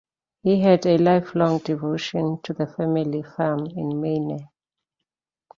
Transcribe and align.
He 0.41 0.61
had 0.61 0.83
a 0.87 0.97
lifelong 0.97 1.59
devotion 1.59 2.39
to 2.41 2.53
the 2.53 2.65
family 2.65 3.21
farm 3.21 3.67
in 3.67 4.01
Maine. 4.01 4.49